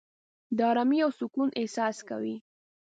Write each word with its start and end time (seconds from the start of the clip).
د 0.57 0.59
آرامۍ 0.71 0.99
او 1.05 1.11
سکون 1.19 1.49
احساس 1.59 1.97
کوې. 2.09 2.35